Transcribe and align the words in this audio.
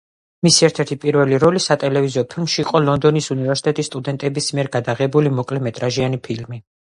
მისი 0.45 0.63
ერთ-ერთი 0.67 0.95
პირველი 1.01 1.37
როლი 1.43 1.59
სატელევიზიო 1.65 2.23
ფილმში 2.31 2.57
იყო 2.63 2.81
ლონდონის 2.85 3.29
უნივერსიტეტის 3.35 3.91
სტუდენტების 3.91 4.49
მიერ 4.61 4.71
გადაღებული 4.79 5.35
მოკლემეტრაჟიანი 5.43 6.23
ფილმი. 6.31 6.61